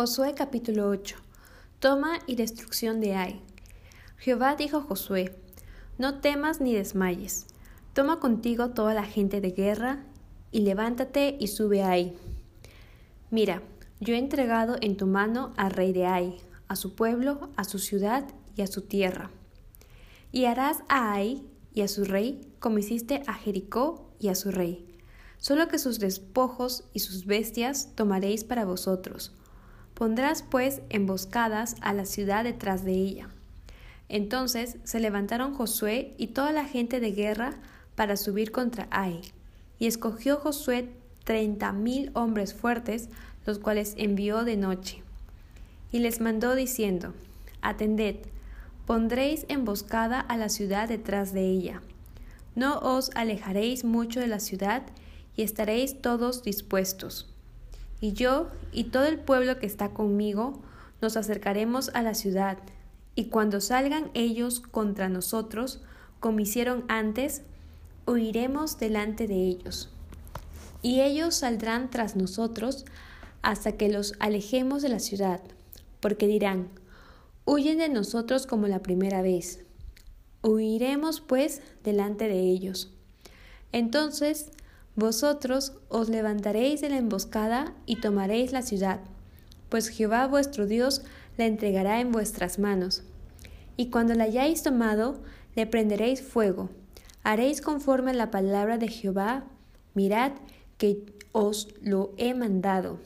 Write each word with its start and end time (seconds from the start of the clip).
Josué 0.00 0.32
capítulo 0.34 0.88
8. 0.88 1.14
Toma 1.78 2.20
y 2.26 2.34
destrucción 2.34 3.02
de 3.02 3.16
Ai. 3.16 3.42
Jehová 4.16 4.56
dijo 4.56 4.78
a 4.78 4.80
Josué, 4.80 5.36
No 5.98 6.20
temas 6.20 6.62
ni 6.62 6.72
desmayes. 6.74 7.48
Toma 7.92 8.18
contigo 8.18 8.70
toda 8.70 8.94
la 8.94 9.04
gente 9.04 9.42
de 9.42 9.50
guerra 9.50 10.06
y 10.52 10.60
levántate 10.60 11.36
y 11.38 11.48
sube 11.48 11.82
a 11.82 11.90
Ai. 11.90 12.16
Mira, 13.30 13.62
yo 14.00 14.14
he 14.14 14.18
entregado 14.18 14.78
en 14.80 14.96
tu 14.96 15.06
mano 15.06 15.52
al 15.58 15.70
rey 15.70 15.92
de 15.92 16.06
Ai, 16.06 16.38
a 16.66 16.76
su 16.76 16.94
pueblo, 16.94 17.50
a 17.56 17.64
su 17.64 17.78
ciudad 17.78 18.24
y 18.56 18.62
a 18.62 18.68
su 18.68 18.80
tierra. 18.80 19.30
Y 20.32 20.46
harás 20.46 20.78
a 20.88 21.12
Ai 21.12 21.46
y 21.74 21.82
a 21.82 21.88
su 21.88 22.06
rey 22.06 22.40
como 22.58 22.78
hiciste 22.78 23.22
a 23.26 23.34
Jericó 23.34 24.14
y 24.18 24.28
a 24.28 24.34
su 24.34 24.50
rey. 24.50 24.98
Solo 25.36 25.68
que 25.68 25.78
sus 25.78 25.98
despojos 25.98 26.84
y 26.94 27.00
sus 27.00 27.26
bestias 27.26 27.94
tomaréis 27.96 28.44
para 28.44 28.64
vosotros 28.64 29.34
Pondrás 30.00 30.42
pues 30.42 30.80
emboscadas 30.88 31.76
a 31.82 31.92
la 31.92 32.06
ciudad 32.06 32.44
detrás 32.44 32.86
de 32.86 32.92
ella. 32.92 33.28
Entonces 34.08 34.78
se 34.82 34.98
levantaron 34.98 35.52
Josué 35.52 36.14
y 36.16 36.28
toda 36.28 36.52
la 36.52 36.64
gente 36.64 37.00
de 37.00 37.12
guerra 37.12 37.58
para 37.96 38.16
subir 38.16 38.50
contra 38.50 38.88
Ai. 38.90 39.20
Y 39.78 39.86
escogió 39.86 40.38
Josué 40.38 40.88
treinta 41.24 41.72
mil 41.74 42.12
hombres 42.14 42.54
fuertes, 42.54 43.10
los 43.44 43.58
cuales 43.58 43.92
envió 43.98 44.42
de 44.44 44.56
noche. 44.56 45.02
Y 45.92 45.98
les 45.98 46.22
mandó 46.22 46.54
diciendo, 46.54 47.12
Atended, 47.60 48.16
pondréis 48.86 49.44
emboscada 49.50 50.18
a 50.18 50.38
la 50.38 50.48
ciudad 50.48 50.88
detrás 50.88 51.34
de 51.34 51.44
ella. 51.44 51.82
No 52.54 52.78
os 52.78 53.10
alejaréis 53.14 53.84
mucho 53.84 54.18
de 54.18 54.28
la 54.28 54.40
ciudad, 54.40 54.82
y 55.36 55.42
estaréis 55.42 56.00
todos 56.00 56.42
dispuestos 56.42 57.30
y 58.00 58.12
yo 58.12 58.48
y 58.72 58.84
todo 58.84 59.04
el 59.04 59.18
pueblo 59.18 59.58
que 59.58 59.66
está 59.66 59.90
conmigo 59.90 60.60
nos 61.00 61.16
acercaremos 61.16 61.90
a 61.94 62.02
la 62.02 62.14
ciudad, 62.14 62.58
y 63.14 63.26
cuando 63.26 63.60
salgan 63.60 64.10
ellos 64.14 64.60
contra 64.60 65.08
nosotros, 65.08 65.82
como 66.20 66.40
hicieron 66.40 66.84
antes, 66.88 67.42
huiremos 68.06 68.78
delante 68.78 69.26
de 69.26 69.46
ellos. 69.46 69.90
Y 70.82 71.00
ellos 71.00 71.34
saldrán 71.34 71.90
tras 71.90 72.16
nosotros 72.16 72.84
hasta 73.42 73.72
que 73.72 73.90
los 73.90 74.14
alejemos 74.20 74.82
de 74.82 74.90
la 74.90 75.00
ciudad, 75.00 75.40
porque 76.00 76.26
dirán, 76.26 76.68
huyen 77.44 77.78
de 77.78 77.88
nosotros 77.88 78.46
como 78.46 78.68
la 78.68 78.82
primera 78.82 79.22
vez. 79.22 79.64
Huiremos 80.42 81.20
pues 81.20 81.60
delante 81.84 82.28
de 82.28 82.40
ellos. 82.40 82.90
Entonces 83.72 84.50
vosotros 85.00 85.72
os 85.88 86.08
levantaréis 86.08 86.80
de 86.80 86.90
la 86.90 86.98
emboscada 86.98 87.74
y 87.86 87.96
tomaréis 87.96 88.52
la 88.52 88.62
ciudad, 88.62 89.00
pues 89.68 89.88
Jehová 89.88 90.28
vuestro 90.28 90.66
Dios 90.66 91.02
la 91.36 91.46
entregará 91.46 92.00
en 92.00 92.12
vuestras 92.12 92.60
manos. 92.60 93.02
Y 93.76 93.90
cuando 93.90 94.14
la 94.14 94.24
hayáis 94.24 94.62
tomado, 94.62 95.20
le 95.56 95.66
prenderéis 95.66 96.22
fuego. 96.22 96.70
Haréis 97.24 97.60
conforme 97.60 98.12
a 98.12 98.14
la 98.14 98.30
palabra 98.30 98.78
de 98.78 98.86
Jehová, 98.86 99.44
mirad 99.94 100.32
que 100.78 101.04
os 101.32 101.68
lo 101.82 102.12
he 102.16 102.34
mandado. 102.34 102.98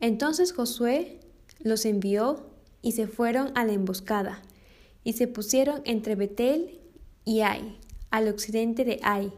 Entonces 0.00 0.52
Josué 0.52 1.20
los 1.60 1.84
envió 1.84 2.46
y 2.82 2.92
se 2.92 3.06
fueron 3.06 3.50
a 3.56 3.64
la 3.64 3.72
emboscada, 3.72 4.42
y 5.04 5.14
se 5.14 5.26
pusieron 5.26 5.82
entre 5.84 6.14
Betel 6.14 6.78
y 7.24 7.40
Ai, 7.40 7.78
al 8.10 8.28
occidente 8.28 8.84
de 8.84 9.00
Ai, 9.02 9.32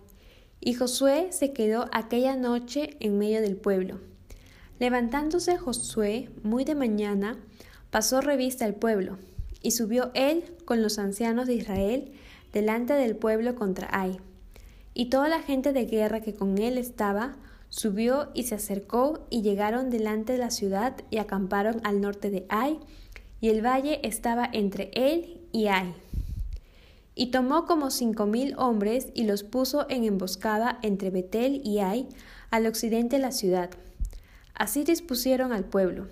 y 0.60 0.74
Josué 0.74 1.28
se 1.30 1.52
quedó 1.52 1.86
aquella 1.92 2.36
noche 2.36 2.96
en 3.00 3.18
medio 3.18 3.40
del 3.40 3.56
pueblo. 3.56 3.98
Levantándose 4.78 5.58
Josué 5.58 6.30
muy 6.42 6.64
de 6.64 6.74
mañana, 6.74 7.38
pasó 7.90 8.20
revista 8.20 8.64
al 8.64 8.74
pueblo, 8.74 9.18
y 9.62 9.72
subió 9.72 10.10
él 10.14 10.44
con 10.64 10.82
los 10.82 10.98
ancianos 10.98 11.46
de 11.46 11.54
Israel 11.54 12.12
delante 12.52 12.94
del 12.94 13.16
pueblo 13.16 13.54
contra 13.54 13.88
Ai. 13.92 14.18
Y 14.94 15.06
toda 15.06 15.28
la 15.28 15.40
gente 15.40 15.72
de 15.72 15.86
guerra 15.86 16.20
que 16.20 16.34
con 16.34 16.58
él 16.58 16.78
estaba 16.78 17.36
subió 17.68 18.30
y 18.34 18.44
se 18.44 18.56
acercó 18.56 19.26
y 19.30 19.42
llegaron 19.42 19.90
delante 19.90 20.32
de 20.32 20.38
la 20.38 20.50
ciudad 20.50 20.96
y 21.10 21.18
acamparon 21.18 21.80
al 21.84 22.00
norte 22.00 22.30
de 22.30 22.46
Ai, 22.48 22.78
y 23.40 23.48
el 23.48 23.64
valle 23.64 24.00
estaba 24.02 24.48
entre 24.52 24.90
él 24.94 25.40
y 25.52 25.68
Ai. 25.68 25.94
Y 27.20 27.26
tomó 27.26 27.66
como 27.66 27.90
cinco 27.90 28.24
mil 28.24 28.54
hombres 28.56 29.08
y 29.12 29.24
los 29.24 29.44
puso 29.44 29.84
en 29.90 30.04
emboscada 30.04 30.78
entre 30.80 31.10
Betel 31.10 31.60
y 31.62 31.80
Ai, 31.80 32.08
al 32.50 32.66
occidente 32.66 33.16
de 33.16 33.22
la 33.22 33.30
ciudad. 33.30 33.68
Así 34.54 34.84
dispusieron 34.84 35.52
al 35.52 35.64
pueblo, 35.64 36.06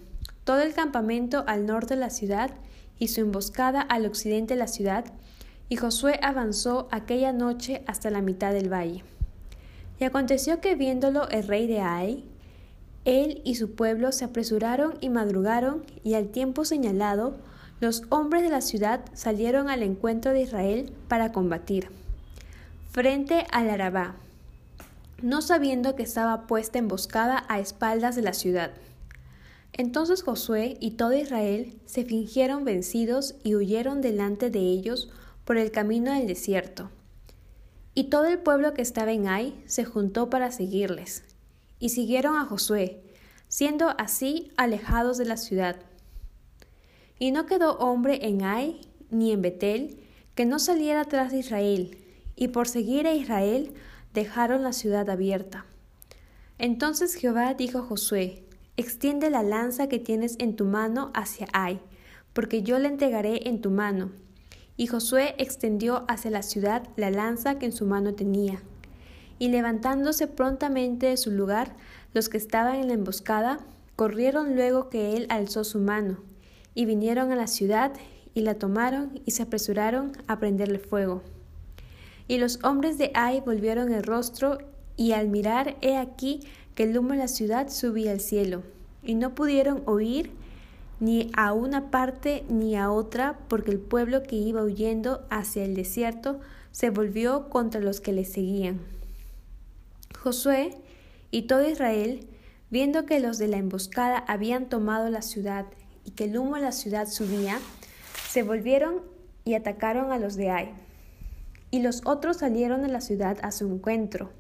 todo 0.45 0.61
el 0.61 0.75
campamento 0.75 1.45
al 1.47 1.65
norte 1.65 1.95
de 1.95 2.01
la 2.01 2.11
ciudad 2.11 2.51
y 2.99 3.09
su 3.09 3.23
emboscada 3.23 3.81
al 3.81 4.05
occidente 4.05 4.53
de 4.53 4.61
la 4.61 4.67
ciudad, 4.67 5.07
y 5.71 5.77
Josué 5.77 6.21
avanzó 6.23 6.89
aquella 6.91 7.33
noche 7.33 7.83
hasta 7.87 8.11
la 8.11 8.21
mitad 8.21 8.53
del 8.53 8.71
valle. 8.71 9.03
Y 9.99 10.05
aconteció 10.05 10.61
que 10.61 10.75
viéndolo 10.75 11.27
el 11.31 11.49
rey 11.49 11.67
de 11.67 11.81
Ai, 11.81 12.27
él 13.07 13.41
y 13.47 13.55
su 13.55 13.75
pueblo 13.77 14.13
se 14.13 14.27
apresuraron 14.27 14.99
y 15.01 15.09
madrugaron, 15.09 15.87
y 16.05 16.13
al 16.13 16.29
tiempo 16.29 16.67
señalado 16.67 17.39
los 17.81 18.03
hombres 18.09 18.43
de 18.43 18.49
la 18.49 18.61
ciudad 18.61 19.01
salieron 19.13 19.69
al 19.69 19.83
encuentro 19.83 20.33
de 20.33 20.43
Israel 20.43 20.93
para 21.07 21.33
combatir, 21.33 21.89
frente 22.91 23.47
al 23.53 23.71
Arabá, 23.71 24.17
no 25.23 25.43
sabiendo 25.43 25.95
que 25.95 26.03
estaba 26.03 26.47
puesta 26.47 26.79
emboscada 26.79 27.45
a 27.49 27.61
espaldas 27.61 28.17
de 28.17 28.23
la 28.23 28.33
ciudad. 28.33 28.73
Entonces 29.73 30.23
Josué 30.23 30.77
y 30.81 30.93
todo 30.93 31.13
Israel 31.13 31.79
se 31.87 32.05
fingieron 32.05 32.65
vencidos 32.65 33.37
y 33.45 33.55
huyeron 33.55 34.01
delante 34.01 34.51
de 34.51 34.61
ellos 34.61 35.11
por 35.45 35.57
el 35.57 35.71
camino 35.71 36.13
del 36.13 36.27
desierto. 36.27 36.91
Y 37.95 38.05
todo 38.05 38.27
el 38.27 38.39
pueblo 38.39 38.75
que 38.75 38.83
estaba 38.83 39.13
en 39.13 39.29
Ai 39.29 39.63
se 39.67 39.85
juntó 39.85 40.31
para 40.31 40.51
seguirles, 40.51 41.25
y 41.79 41.91
siguieron 41.91 42.37
a 42.37 42.45
Josué, 42.45 43.03
siendo 43.49 43.95
así 43.99 44.53
alejados 44.57 45.17
de 45.17 45.25
la 45.25 45.37
ciudad. 45.37 45.77
Y 47.19 47.31
no 47.31 47.47
quedó 47.47 47.79
hombre 47.79 48.27
en 48.27 48.43
Ai 48.43 48.81
ni 49.11 49.33
en 49.33 49.43
Betel 49.43 49.99
que 50.35 50.47
no 50.47 50.59
saliera 50.59 51.05
tras 51.05 51.33
de 51.33 51.39
Israel, 51.39 51.99
y 52.37 52.49
por 52.49 52.69
seguir 52.69 53.09
a 53.09 53.15
Israel 53.15 53.73
dejaron 54.15 54.63
la 54.63 54.73
ciudad 54.73 55.11
abierta. 55.11 55.67
Entonces 56.59 57.15
Jehová 57.15 57.55
dijo 57.55 57.79
a 57.79 57.83
Josué, 57.83 58.45
extiende 58.77 59.31
la 59.31 59.43
lanza 59.43 59.89
que 59.89 59.99
tienes 59.99 60.37
en 60.39 60.55
tu 60.55 60.65
mano 60.65 61.11
hacia 61.15 61.49
Ai, 61.53 61.81
porque 62.33 62.63
yo 62.63 62.79
la 62.79 62.87
entregaré 62.87 63.49
en 63.49 63.61
tu 63.61 63.71
mano. 63.71 64.13
Y 64.77 64.87
Josué 64.87 65.35
extendió 65.39 66.05
hacia 66.07 66.31
la 66.31 66.43
ciudad 66.43 66.85
la 66.95 67.11
lanza 67.11 67.59
que 67.59 67.67
en 67.67 67.73
su 67.73 67.85
mano 67.85 68.15
tenía. 68.15 68.63
Y 69.41 69.49
levantándose 69.49 70.29
prontamente 70.29 71.07
de 71.07 71.17
su 71.17 71.33
lugar, 71.33 71.75
los 72.15 72.29
que 72.29 72.37
estaban 72.37 72.77
en 72.77 72.87
la 72.87 72.95
emboscada, 72.95 73.59
corrieron 73.97 74.55
luego 74.55 74.89
que 74.89 75.17
él 75.17 75.27
alzó 75.31 75.65
su 75.65 75.81
mano, 75.81 76.19
y 76.79 76.85
vinieron 76.85 77.33
a 77.33 77.35
la 77.35 77.49
ciudad 77.49 77.91
y 78.35 78.43
la 78.43 78.55
tomaron 78.55 79.21
y 79.27 79.33
se 79.33 79.43
apresuraron 79.43 80.13
a 80.29 80.39
prenderle 80.39 80.79
fuego. 80.79 81.23
Y 82.29 82.39
los 82.39 82.63
hombres 82.63 82.99
de 82.99 83.11
Ai 83.15 83.41
volvieron 83.41 83.93
el 83.93 84.05
rostro 84.05 84.59
y 84.97 85.11
al 85.11 85.27
mirar 85.27 85.77
he 85.81 85.97
aquí 85.97 86.39
que 86.77 86.85
el 86.85 86.97
humo 86.97 87.15
de 87.15 87.17
la 87.17 87.27
ciudad 87.27 87.69
subía 87.69 88.13
al 88.13 88.21
cielo, 88.21 88.63
y 89.03 89.17
no 89.17 89.35
pudieron 89.35 89.83
oír 89.87 90.31
ni 91.01 91.33
a 91.37 91.53
una 91.53 91.91
parte 91.91 92.45
ni 92.49 92.77
a 92.77 92.93
otra, 92.93 93.41
porque 93.49 93.73
el 93.73 93.81
pueblo 93.81 94.23
que 94.23 94.37
iba 94.37 94.63
huyendo 94.63 95.27
hacia 95.31 95.65
el 95.65 95.75
desierto 95.75 96.39
se 96.71 96.91
volvió 96.91 97.49
contra 97.49 97.81
los 97.81 98.01
que 98.01 98.13
le 98.13 98.25
seguían. 98.25 98.79
Josué 100.17 100.77
y 101.33 101.43
todo 101.49 101.69
Israel, 101.69 102.29
viendo 102.71 103.05
que 103.05 103.19
los 103.19 103.39
de 103.39 103.49
la 103.49 103.57
emboscada 103.57 104.19
habían 104.29 104.69
tomado 104.69 105.11
la 105.11 105.23
ciudad 105.23 105.67
y 106.09 106.13
que 106.13 106.25
el 106.25 106.39
humo 106.39 106.57
de 106.57 106.63
la 106.63 106.73
ciudad 106.73 107.07
subía, 107.07 107.59
se 108.31 108.43
volvieron 108.43 109.03
y 109.45 109.53
atacaron 109.53 110.11
a 110.11 110.19
los 110.19 110.37
de 110.37 110.49
Ai. 110.49 110.71
Y 111.71 111.83
los 111.83 112.01
otros 112.07 112.39
salieron 112.39 112.81
de 112.81 112.89
la 112.89 113.03
ciudad 113.03 113.37
a 113.43 113.51
su 113.51 113.71
encuentro. 113.71 114.31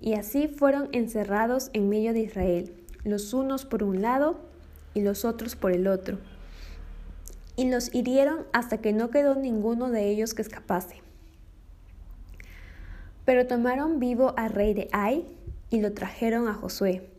Y 0.00 0.14
así 0.14 0.46
fueron 0.46 0.88
encerrados 0.92 1.70
en 1.72 1.88
medio 1.88 2.12
de 2.12 2.20
Israel, 2.20 2.72
los 3.02 3.34
unos 3.34 3.64
por 3.64 3.82
un 3.82 4.00
lado 4.00 4.38
y 4.94 5.00
los 5.00 5.24
otros 5.24 5.56
por 5.56 5.72
el 5.72 5.88
otro. 5.88 6.18
Y 7.56 7.68
los 7.68 7.92
hirieron 7.92 8.46
hasta 8.52 8.78
que 8.78 8.92
no 8.92 9.10
quedó 9.10 9.34
ninguno 9.34 9.90
de 9.90 10.08
ellos 10.08 10.34
que 10.34 10.42
escapase. 10.42 11.02
Pero 13.24 13.48
tomaron 13.48 13.98
vivo 13.98 14.34
al 14.36 14.50
rey 14.50 14.72
de 14.72 14.88
Ai 14.92 15.24
y 15.68 15.80
lo 15.80 15.94
trajeron 15.94 16.46
a 16.46 16.54
Josué 16.54 17.10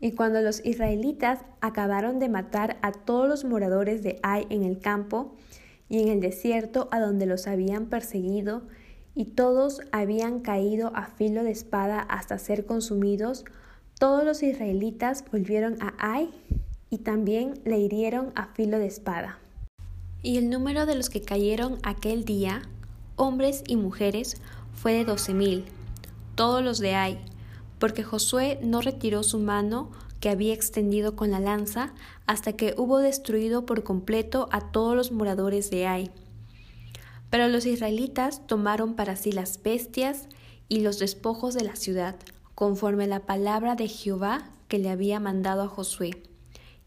y 0.00 0.12
cuando 0.12 0.40
los 0.40 0.64
israelitas 0.64 1.40
acabaron 1.60 2.18
de 2.18 2.28
matar 2.28 2.78
a 2.82 2.92
todos 2.92 3.28
los 3.28 3.44
moradores 3.44 4.02
de 4.02 4.18
Ai 4.22 4.46
en 4.48 4.62
el 4.62 4.78
campo 4.78 5.36
y 5.88 6.00
en 6.00 6.08
el 6.08 6.20
desierto 6.20 6.88
a 6.90 7.00
donde 7.00 7.26
los 7.26 7.46
habían 7.46 7.86
perseguido, 7.86 8.62
y 9.14 9.26
todos 9.26 9.80
habían 9.92 10.40
caído 10.40 10.92
a 10.94 11.06
filo 11.06 11.42
de 11.42 11.50
espada 11.50 12.00
hasta 12.00 12.38
ser 12.38 12.64
consumidos, 12.64 13.44
todos 13.98 14.24
los 14.24 14.42
israelitas 14.42 15.24
volvieron 15.30 15.76
a 15.82 15.94
Ai 15.98 16.30
y 16.88 16.98
también 16.98 17.60
le 17.64 17.78
hirieron 17.78 18.32
a 18.34 18.46
filo 18.54 18.78
de 18.78 18.86
espada. 18.86 19.38
Y 20.22 20.38
el 20.38 20.48
número 20.48 20.86
de 20.86 20.94
los 20.94 21.10
que 21.10 21.22
cayeron 21.22 21.78
aquel 21.82 22.24
día, 22.24 22.62
hombres 23.16 23.64
y 23.66 23.76
mujeres, 23.76 24.36
fue 24.74 24.92
de 24.92 25.04
doce 25.04 25.34
mil, 25.34 25.64
todos 26.34 26.62
los 26.62 26.78
de 26.78 26.94
Ai, 26.94 27.18
porque 27.80 28.04
Josué 28.04 28.60
no 28.62 28.82
retiró 28.82 29.24
su 29.24 29.40
mano 29.40 29.90
que 30.20 30.28
había 30.28 30.52
extendido 30.52 31.16
con 31.16 31.30
la 31.30 31.40
lanza 31.40 31.92
hasta 32.26 32.52
que 32.52 32.74
hubo 32.76 32.98
destruido 32.98 33.66
por 33.66 33.82
completo 33.82 34.48
a 34.52 34.70
todos 34.70 34.94
los 34.94 35.10
moradores 35.10 35.70
de 35.70 35.86
Ai. 35.86 36.10
Pero 37.30 37.48
los 37.48 37.64
israelitas 37.64 38.46
tomaron 38.46 38.94
para 38.94 39.16
sí 39.16 39.32
las 39.32 39.62
bestias 39.62 40.28
y 40.68 40.80
los 40.80 40.98
despojos 40.98 41.54
de 41.54 41.64
la 41.64 41.74
ciudad, 41.74 42.16
conforme 42.54 43.06
la 43.06 43.20
palabra 43.20 43.74
de 43.76 43.88
Jehová 43.88 44.50
que 44.68 44.78
le 44.78 44.90
había 44.90 45.18
mandado 45.18 45.62
a 45.62 45.68
Josué. 45.68 46.22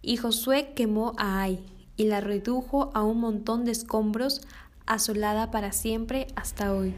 Y 0.01 0.17
Josué 0.17 0.73
quemó 0.75 1.13
a 1.17 1.41
Ai 1.41 1.59
y 1.97 2.05
la 2.05 2.21
redujo 2.21 2.91
a 2.93 3.03
un 3.03 3.19
montón 3.19 3.65
de 3.65 3.71
escombros, 3.71 4.41
asolada 4.85 5.49
para 5.49 5.71
siempre 5.71 6.27
hasta 6.35 6.73
hoy. 6.73 6.93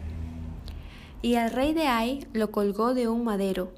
Y 1.21 1.35
al 1.35 1.51
rey 1.51 1.73
de 1.73 1.87
Ai 1.87 2.27
lo 2.33 2.51
colgó 2.51 2.93
de 2.93 3.07
un 3.07 3.23
madero, 3.23 3.71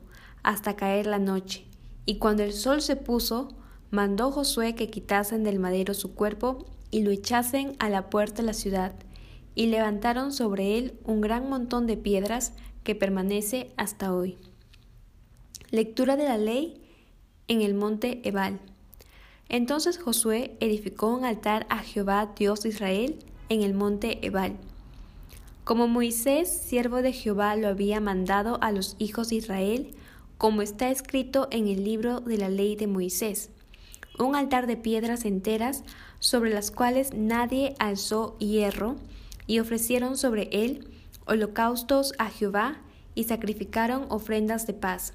hasta 0.43 0.75
caer 0.75 1.07
la 1.07 1.19
noche, 1.19 1.65
y 2.05 2.17
cuando 2.17 2.43
el 2.43 2.53
sol 2.53 2.81
se 2.81 2.95
puso, 2.95 3.49
mandó 3.91 4.31
Josué 4.31 4.75
que 4.75 4.89
quitasen 4.89 5.43
del 5.43 5.59
madero 5.59 5.93
su 5.93 6.13
cuerpo 6.13 6.65
y 6.91 7.01
lo 7.01 7.11
echasen 7.11 7.75
a 7.79 7.89
la 7.89 8.09
puerta 8.09 8.37
de 8.37 8.47
la 8.47 8.53
ciudad, 8.53 8.93
y 9.55 9.67
levantaron 9.67 10.31
sobre 10.31 10.77
él 10.77 10.99
un 11.03 11.21
gran 11.21 11.49
montón 11.49 11.87
de 11.87 11.97
piedras 11.97 12.53
que 12.83 12.95
permanece 12.95 13.71
hasta 13.75 14.13
hoy. 14.13 14.37
Lectura 15.71 16.15
de 16.15 16.25
la 16.25 16.37
ley 16.37 16.81
en 17.47 17.61
el 17.61 17.73
monte 17.73 18.21
Ebal. 18.27 18.59
Entonces 19.49 19.97
Josué 19.97 20.55
edificó 20.59 21.13
un 21.13 21.25
altar 21.25 21.65
a 21.69 21.79
Jehová 21.79 22.33
Dios 22.37 22.61
de 22.61 22.69
Israel 22.69 23.19
en 23.49 23.63
el 23.63 23.73
monte 23.73 24.25
Ebal, 24.25 24.57
como 25.67 25.89
Moisés, 25.89 26.47
siervo 26.47 27.01
de 27.01 27.11
Jehová, 27.11 27.57
lo 27.57 27.67
había 27.67 27.99
mandado 27.99 28.57
a 28.61 28.71
los 28.71 28.95
hijos 28.99 29.27
de 29.27 29.35
Israel, 29.35 29.93
como 30.37 30.61
está 30.61 30.89
escrito 30.89 31.47
en 31.51 31.67
el 31.67 31.83
libro 31.83 32.21
de 32.21 32.37
la 32.37 32.49
ley 32.49 32.75
de 32.75 32.87
Moisés, 32.87 33.49
un 34.19 34.35
altar 34.35 34.67
de 34.67 34.77
piedras 34.77 35.25
enteras 35.25 35.83
sobre 36.19 36.51
las 36.51 36.71
cuales 36.71 37.13
nadie 37.13 37.75
alzó 37.79 38.37
hierro, 38.39 38.95
y 39.47 39.59
ofrecieron 39.59 40.17
sobre 40.17 40.49
él 40.51 40.87
holocaustos 41.25 42.13
a 42.17 42.29
Jehová 42.29 42.81
y 43.15 43.23
sacrificaron 43.23 44.05
ofrendas 44.09 44.67
de 44.67 44.73
paz. 44.73 45.13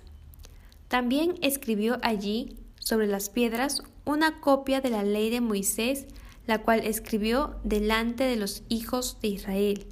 También 0.89 1.35
escribió 1.43 1.99
allí 2.03 2.57
sobre 2.79 3.07
las 3.07 3.31
piedras 3.31 3.83
una 4.05 4.41
copia 4.41 4.81
de 4.81 4.91
la 4.91 5.05
ley 5.05 5.31
de 5.31 5.41
Moisés, 5.41 6.07
la 6.47 6.63
cual 6.63 6.81
escribió 6.81 7.57
delante 7.63 8.25
de 8.25 8.37
los 8.37 8.63
hijos 8.69 9.19
de 9.23 9.29
Israel. 9.29 9.87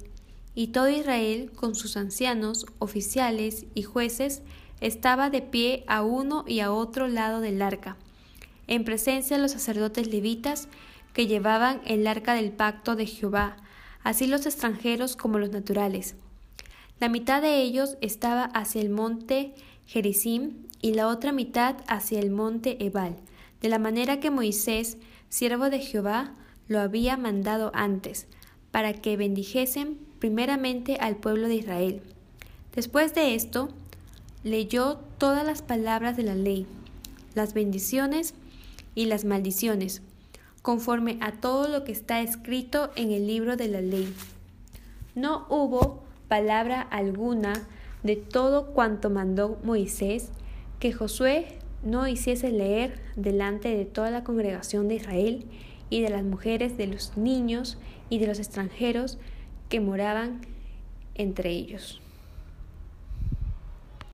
Y 0.53 0.67
todo 0.67 0.89
Israel, 0.89 1.51
con 1.55 1.75
sus 1.75 1.95
ancianos, 1.95 2.65
oficiales 2.79 3.65
y 3.73 3.83
jueces, 3.83 4.41
estaba 4.81 5.29
de 5.29 5.41
pie 5.41 5.83
a 5.87 6.01
uno 6.01 6.43
y 6.47 6.59
a 6.59 6.71
otro 6.71 7.07
lado 7.07 7.39
del 7.39 7.61
arca, 7.61 7.95
en 8.67 8.83
presencia 8.83 9.37
de 9.37 9.41
los 9.41 9.51
sacerdotes 9.51 10.07
levitas 10.07 10.67
que 11.13 11.27
llevaban 11.27 11.81
el 11.85 12.05
arca 12.07 12.33
del 12.33 12.51
pacto 12.51 12.95
de 12.95 13.05
Jehová, 13.05 13.57
así 14.03 14.27
los 14.27 14.45
extranjeros 14.45 15.15
como 15.15 15.39
los 15.39 15.51
naturales. 15.51 16.15
La 16.99 17.09
mitad 17.09 17.41
de 17.41 17.61
ellos 17.61 17.97
estaba 18.01 18.45
hacia 18.45 18.81
el 18.81 18.89
monte 18.89 19.53
Gerizim 19.87 20.67
y 20.81 20.93
la 20.93 21.07
otra 21.07 21.31
mitad 21.31 21.77
hacia 21.87 22.19
el 22.19 22.31
monte 22.31 22.83
Ebal, 22.83 23.15
de 23.61 23.69
la 23.69 23.79
manera 23.79 24.19
que 24.19 24.31
Moisés, 24.31 24.97
siervo 25.29 25.69
de 25.69 25.79
Jehová, 25.79 26.33
lo 26.67 26.79
había 26.79 27.17
mandado 27.17 27.71
antes, 27.73 28.27
para 28.71 28.93
que 28.93 29.17
bendijesen 29.17 29.99
primeramente 30.19 30.97
al 30.99 31.17
pueblo 31.17 31.47
de 31.47 31.55
Israel. 31.55 32.01
Después 32.73 33.13
de 33.13 33.35
esto, 33.35 33.69
leyó 34.43 34.99
todas 35.17 35.45
las 35.45 35.61
palabras 35.61 36.17
de 36.17 36.23
la 36.23 36.35
ley, 36.35 36.65
las 37.35 37.53
bendiciones 37.53 38.33
y 38.95 39.05
las 39.05 39.25
maldiciones, 39.25 40.01
conforme 40.61 41.17
a 41.21 41.33
todo 41.33 41.67
lo 41.67 41.83
que 41.83 41.91
está 41.91 42.21
escrito 42.21 42.91
en 42.95 43.11
el 43.11 43.27
libro 43.27 43.55
de 43.55 43.67
la 43.67 43.81
ley. 43.81 44.13
No 45.15 45.45
hubo 45.49 46.03
palabra 46.27 46.81
alguna 46.81 47.53
de 48.03 48.15
todo 48.15 48.67
cuanto 48.73 49.09
mandó 49.09 49.59
Moisés 49.63 50.29
que 50.79 50.93
Josué 50.93 51.59
no 51.83 52.07
hiciese 52.07 52.51
leer 52.51 52.99
delante 53.15 53.75
de 53.75 53.85
toda 53.85 54.11
la 54.11 54.23
congregación 54.23 54.87
de 54.87 54.95
Israel 54.95 55.45
y 55.89 56.01
de 56.01 56.09
las 56.09 56.23
mujeres, 56.23 56.77
de 56.77 56.87
los 56.87 57.17
niños 57.17 57.77
y 58.09 58.19
de 58.19 58.27
los 58.27 58.39
extranjeros 58.39 59.17
que 59.69 59.79
moraban 59.79 60.41
entre 61.15 61.51
ellos. 61.51 62.00